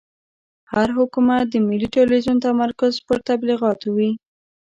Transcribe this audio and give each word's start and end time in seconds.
هر 0.73 0.87
حکومت 0.97 1.43
د 1.49 1.55
ملي 1.67 1.87
تلویزون 1.97 2.37
تمرکز 2.45 2.93
پر 3.07 3.17
تبلیغاتو 3.29 3.87
وي. 3.95 4.11